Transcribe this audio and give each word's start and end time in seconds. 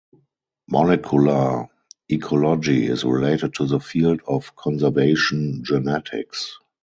Molecular 0.67 1.67
ecology 2.09 2.87
is 2.87 3.03
related 3.03 3.53
to 3.53 3.67
the 3.67 3.79
field 3.79 4.19
of 4.27 4.55
Conservation 4.55 5.63
genetics. 5.63 6.57